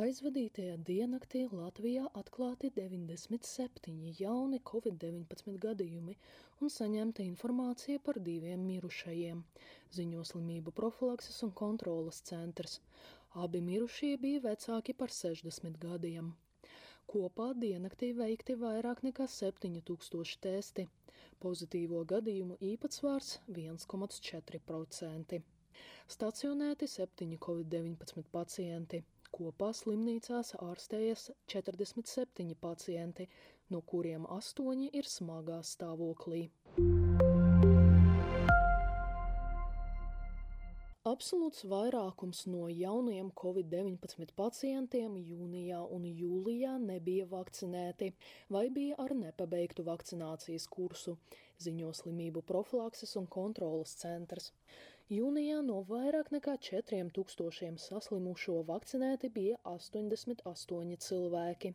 Aizvadītajā 0.00 0.74
diennaktī 0.88 1.40
Latvijā 1.52 2.06
atklāti 2.18 2.68
97 2.76 3.96
jauni 4.20 4.60
covid-19 4.70 5.58
gadījumi 5.64 6.14
un 6.64 6.72
saņemta 6.74 7.26
informācija 7.26 8.00
par 8.06 8.20
diviem 8.28 8.62
mirušajiem, 8.68 9.42
ziņo 9.98 10.22
slimību 10.30 10.72
profilakses 10.78 11.42
un 11.48 11.52
kontrolas 11.62 12.22
centrs. 12.30 12.78
Abi 13.44 13.60
mirušie 13.66 14.14
bija 14.24 14.40
vecāki 14.46 14.96
par 15.02 15.12
60 15.18 15.76
gadiem. 15.84 16.32
Kopā 17.14 17.50
diennaktī 17.66 18.14
veikti 18.22 18.56
vairāk 18.64 19.04
nekā 19.10 19.28
7000 19.36 20.40
testi. 20.48 20.88
Pozitīvo 21.44 22.06
gadījumu 22.14 22.56
īpatsvars 22.72 23.34
1,4%. 23.52 25.44
Stacionēti 26.16 26.88
septiņi 26.98 27.42
covid-19 27.48 28.30
pacienti. 28.40 29.04
Kopā 29.40 29.70
slimnīcās 29.72 30.50
ārstējas 30.60 31.30
47 31.48 32.50
pacienti, 32.60 33.24
no 33.72 33.78
kuriem 33.92 34.26
astoņi 34.34 34.90
ir 35.00 35.08
smagā 35.08 35.62
stāvoklī. 35.64 36.42
Absolūts 41.08 41.64
vairākums 41.72 42.42
no 42.52 42.66
jaunajiem 42.68 43.32
covid-19 43.40 44.36
pacientiem 44.36 45.16
jūnijā 45.16 45.80
un 45.96 46.04
jūlijā 46.04 46.76
nebija 46.84 47.24
vakcinēti 47.32 48.12
vai 48.52 48.66
bija 48.68 49.00
ar 49.06 49.16
nepabeigtu 49.24 49.88
vakcinācijas 49.88 50.68
kursu, 50.68 51.16
ziņo 51.64 51.96
slimību 52.02 52.44
profilakses 52.44 53.16
un 53.16 53.32
kontrolas 53.40 53.96
centrs. 54.04 54.52
Jūnijā 55.10 55.56
no 55.66 55.80
vairāk 55.86 56.28
nekā 56.30 56.52
4000 56.64 57.80
saslimušo 57.82 58.60
vakcinēti 58.68 59.30
bija 59.38 59.56
88 59.70 60.92
cilvēki. 61.06 61.72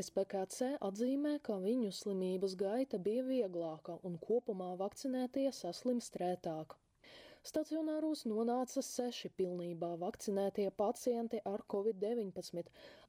SPKC 0.00 0.68
atzīmē, 0.88 1.32
ka 1.48 1.56
viņu 1.64 1.90
slimības 1.96 2.54
gaita 2.60 3.00
bija 3.08 3.24
vieglāka 3.26 3.96
un 4.06 4.20
kopumā 4.28 4.70
vakcinētie 4.84 5.48
saslimst 5.62 6.20
rētāk. 6.22 6.78
Stacionāros 7.40 8.26
nonāca 8.28 8.82
seši 8.84 9.30
pilnībā 9.32 9.94
vakcinētie 10.02 10.66
pacienti 10.76 11.38
ar 11.48 11.62
covid-19. 11.72 12.66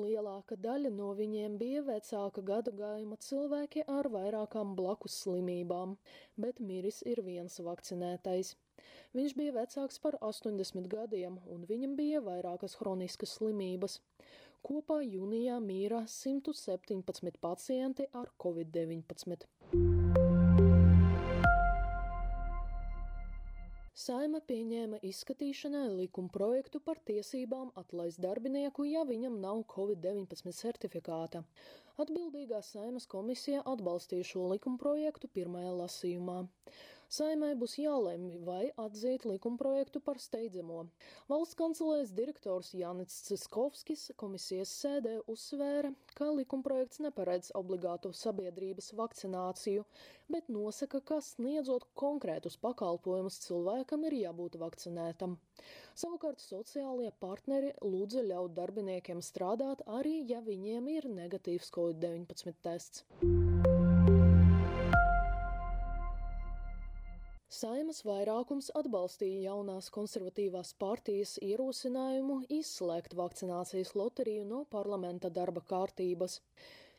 Lielāka 0.00 0.56
daļa 0.56 0.92
no 0.96 1.10
viņiem 1.18 1.58
bija 1.60 1.82
vecāka 1.84 2.40
gadu 2.40 2.72
gājuma 2.78 3.18
cilvēki 3.20 3.84
ar 3.84 4.08
vairākām 4.14 4.72
blakus 4.78 5.18
slimībām, 5.26 5.98
bet 6.40 6.62
miris 6.70 7.02
ir 7.04 7.20
viens 7.26 7.60
vakcinētais. 7.68 8.54
Viņš 9.12 9.36
bija 9.36 9.58
vecāks 9.58 10.00
par 10.00 10.16
80 10.24 10.88
gadiem, 10.88 11.36
un 11.44 11.68
viņam 11.68 11.92
bija 12.00 12.24
vairākas 12.24 12.78
hroniskas 12.80 13.36
slimības. 13.36 13.98
Kopā 14.64 15.02
jūnijā 15.04 15.60
mīra 15.60 16.06
117 16.08 17.36
pacienti 17.44 18.08
ar 18.16 18.32
covid-19. 18.40 20.03
Saima 23.94 24.40
pieņēma 24.42 24.98
izskatīšanai 25.06 25.84
likumprojektu 25.96 26.80
par 26.86 26.98
tiesībām 27.10 27.68
atlaist 27.78 28.18
darbinieku, 28.24 28.88
ja 28.90 29.04
viņam 29.06 29.36
nav 29.44 29.60
Covid-19 29.70 30.50
certifikāta. 30.60 31.44
Atbildīgā 32.02 32.58
Saimas 32.66 33.06
komisija 33.12 33.60
atbalstīja 33.74 34.26
šo 34.32 34.48
likumprojektu 34.56 35.30
pirmajā 35.38 35.76
lasījumā. 35.78 36.40
Saimai 37.14 37.52
būs 37.54 37.76
jālemj, 37.78 38.30
vai 38.46 38.62
atzīt 38.84 39.22
likumprojektu 39.28 40.00
par 40.02 40.18
steidzamo. 40.22 40.80
Valsts 41.30 41.54
kancelēs 41.60 42.10
direktors 42.16 42.72
Jānis 42.74 43.20
Ciskovskis 43.28 44.08
komisijas 44.22 44.72
sēdē 44.80 45.12
uzsvēra, 45.34 45.92
ka 46.18 46.32
likumprojekts 46.34 47.02
neparedz 47.06 47.52
obligātu 47.60 48.10
sabiedrības 48.22 48.90
vakcināciju, 48.98 49.84
bet 50.34 50.50
nosaka, 50.56 51.02
ka 51.12 51.20
sniedzot 51.28 51.86
konkrētus 52.02 52.58
pakalpojumus 52.66 53.38
cilvēkam 53.46 54.08
ir 54.10 54.18
jābūt 54.24 54.58
vakcinētam. 54.64 55.38
Savukārt 55.94 56.42
sociālie 56.42 57.12
partneri 57.22 57.70
lūdza 57.84 58.26
ļaut 58.26 58.58
darbiniekiem 58.58 59.22
strādāt 59.22 59.86
arī, 60.00 60.16
ja 60.34 60.42
viņiem 60.50 60.90
ir 60.98 61.10
negatīvs 61.22 61.70
COVID-19 61.78 62.58
tests. 62.66 63.06
Saimas 67.64 68.02
vairākums 68.04 68.66
atbalstīja 68.76 69.38
jaunās 69.46 69.86
konservatīvās 69.94 70.74
partijas 70.82 71.30
ierosinājumu 71.46 72.34
izslēgt 72.52 73.14
vakcinācijas 73.16 73.94
loteriju 73.96 74.42
no 74.50 74.58
parlamenta 74.74 75.30
darba 75.38 75.62
kārtības. 75.70 76.34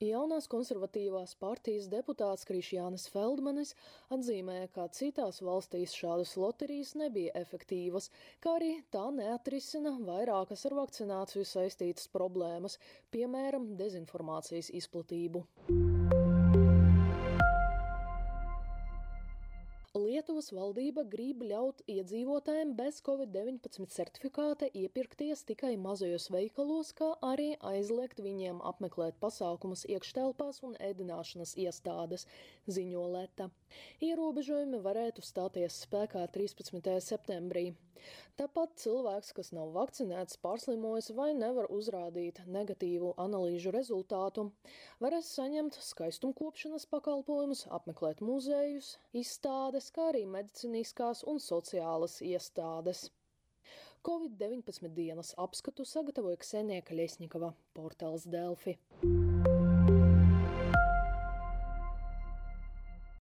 Jaunās 0.00 0.48
konservatīvās 0.54 1.36
partijas 1.44 1.90
deputāts 1.92 2.48
Krišjānis 2.48 3.04
Feldmanis 3.12 3.74
atzīmēja, 4.16 4.70
ka 4.78 4.88
citās 4.96 5.42
valstīs 5.44 5.92
šādas 6.00 6.32
loterijas 6.40 6.94
nebija 7.02 7.36
efektīvas, 7.42 8.08
kā 8.40 8.56
arī 8.56 8.72
tā 8.96 9.04
neatrisina 9.20 9.92
vairākas 10.08 10.64
ar 10.70 10.78
vakcināciju 10.80 11.44
saistītas 11.52 12.08
problēmas, 12.16 12.80
piemēram, 13.12 13.74
dezinformācijas 13.82 14.72
izplatību. 14.80 15.44
Lietuvas 20.26 20.48
valdība 20.50 21.02
grib 21.06 21.42
ļaut 21.46 21.84
iedzīvotājiem 21.92 22.72
bez 22.80 22.96
Covid-19 23.06 23.86
certifikāta 23.94 24.66
iepirkties 24.80 25.44
tikai 25.46 25.70
mazajos 25.78 26.26
veikalos, 26.34 26.90
kā 26.98 27.12
arī 27.28 27.52
aizliegt 27.70 28.24
viņiem 28.26 28.58
apmeklēt 28.72 29.22
pasākumus 29.22 29.86
iekštelpās 29.86 30.64
un 30.66 30.74
ēdināšanas 30.88 31.54
iestādes, 31.62 32.26
ziņo 32.66 33.06
Leta. 33.14 33.52
Ierobežojumi 34.02 34.82
varētu 34.90 35.22
stāties 35.22 35.78
spēkā 35.86 36.26
13. 36.34 36.98
septembrī. 37.12 37.68
Tāpat 38.40 38.74
cilvēks, 38.80 39.30
kas 39.36 39.48
nav 39.56 39.70
vakcinēts, 39.74 40.38
pārslimojis 40.42 41.08
vai 41.18 41.28
nevar 41.38 41.68
uzrādīt 41.76 42.42
negatīvu 42.56 43.12
analīžu 43.24 43.72
rezultātu, 43.76 44.44
varēs 45.04 45.30
saņemt 45.38 45.78
skaistumkopšanas 45.86 46.86
pakalpojumus, 46.92 47.64
apmeklēt 47.78 48.22
muzejus, 48.28 48.90
izstādes, 49.22 49.88
kā 49.96 50.10
arī 50.12 50.15
medicīniskās 50.24 51.24
un 51.28 51.42
sociālas 51.42 52.20
iestādes. 52.24 53.10
Covid-19 54.06 54.92
dienas 54.94 55.34
apskatu 55.36 55.84
sagatavoja 55.84 56.38
Ksenija 56.40 56.84
Kaļesņikava, 56.86 57.52
portāls 57.74 58.28
Delfi. 58.30 58.78